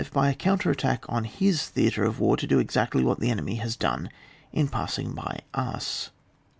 [0.13, 3.57] By a counter attack on his theatre of war, to do exactly what the enemy
[3.57, 4.09] has done
[4.51, 6.09] in passing by us.